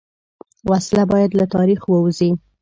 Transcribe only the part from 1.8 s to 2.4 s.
ووځي